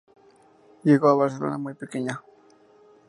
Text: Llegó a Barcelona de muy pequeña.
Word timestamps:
Llegó 0.83 1.09
a 1.09 1.13
Barcelona 1.15 1.51
de 1.57 1.57
muy 1.59 1.73
pequeña. 1.75 2.23